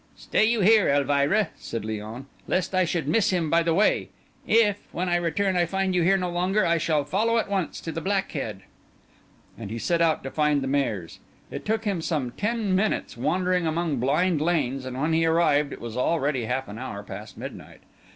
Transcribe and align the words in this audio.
"Stay 0.17 0.43
you 0.43 0.61
here, 0.61 0.89
Elvira," 0.89 1.49
said 1.59 1.83
Léon, 1.83 2.25
"lest 2.47 2.73
I 2.73 2.85
should 2.85 3.07
miss 3.07 3.29
him 3.29 3.51
by 3.51 3.61
the 3.61 3.75
way. 3.75 4.09
If, 4.47 4.79
when 4.91 5.07
I 5.07 5.15
return, 5.15 5.55
I 5.55 5.67
find 5.67 5.93
you 5.93 6.01
here 6.01 6.17
no 6.17 6.31
longer, 6.31 6.65
I 6.65 6.79
shall 6.79 7.03
follow 7.05 7.37
at 7.37 7.47
once 7.51 7.79
to 7.81 7.91
the 7.91 8.01
Black 8.01 8.31
Head." 8.31 8.63
And 9.59 9.69
he 9.69 9.77
set 9.77 10.01
out 10.01 10.23
to 10.23 10.31
find 10.31 10.63
the 10.63 10.67
Maire's. 10.67 11.19
It 11.51 11.65
took 11.67 11.85
him 11.85 12.01
some 12.01 12.31
ten 12.31 12.73
minutes 12.75 13.15
wandering 13.15 13.67
among 13.67 13.97
blind 13.97 14.41
lanes, 14.41 14.85
and 14.85 14.99
when 14.99 15.13
he 15.13 15.23
arrived 15.27 15.71
it 15.71 15.79
was 15.79 15.95
already 15.95 16.45
half 16.45 16.67
an 16.67 16.79
hour 16.79 17.03
past 17.03 17.37
midnight. 17.37 17.81